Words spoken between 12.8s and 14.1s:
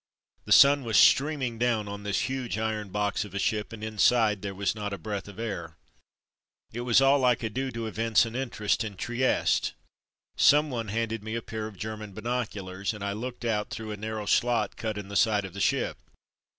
and I looked out through a